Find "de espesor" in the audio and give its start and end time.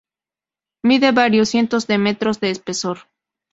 2.39-3.01